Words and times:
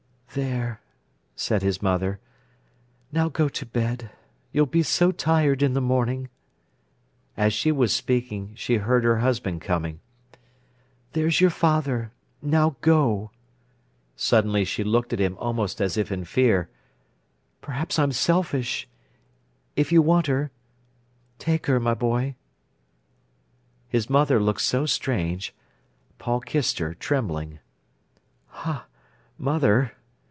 "There," 0.33 0.79
said 1.35 1.61
his 1.61 1.81
mother, 1.81 2.21
"now 3.11 3.27
go 3.27 3.49
to 3.49 3.65
bed. 3.65 4.11
You'll 4.53 4.65
be 4.65 4.81
so 4.81 5.11
tired 5.11 5.61
in 5.61 5.73
the 5.73 5.81
morning." 5.81 6.29
As 7.35 7.51
she 7.51 7.69
was 7.69 7.91
speaking 7.91 8.53
she 8.55 8.77
heard 8.77 9.03
her 9.03 9.17
husband 9.17 9.59
coming. 9.59 9.99
"There's 11.11 11.41
your 11.41 11.49
father—now 11.49 12.77
go." 12.79 13.31
Suddenly 14.15 14.63
she 14.63 14.85
looked 14.85 15.11
at 15.11 15.19
him 15.19 15.35
almost 15.37 15.81
as 15.81 15.97
if 15.97 16.13
in 16.13 16.23
fear. 16.23 16.69
"Perhaps 17.59 17.99
I'm 17.99 18.13
selfish. 18.13 18.87
If 19.75 19.91
you 19.91 20.01
want 20.01 20.27
her, 20.27 20.49
take 21.39 21.65
her, 21.65 21.77
my 21.77 21.93
boy." 21.93 22.35
His 23.89 24.09
mother 24.09 24.39
looked 24.39 24.61
so 24.61 24.85
strange, 24.85 25.53
Paul 26.19 26.39
kissed 26.39 26.77
her, 26.79 26.93
trembling. 26.93 27.59
"Ha—mother!" 28.47 29.91